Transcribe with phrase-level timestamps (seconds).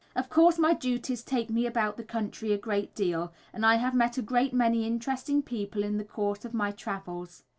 [0.15, 3.93] Of course, my duties take me about the country a great deal, and I have
[3.93, 7.43] met a great many interesting people in the course of my travels.